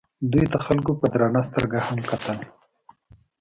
دوی 0.31 0.45
ته 0.51 0.57
خلکو 0.65 0.91
په 0.99 1.07
درنه 1.13 1.41
سترګه 1.47 1.79
هم 1.87 1.99
کتل. 2.09 2.37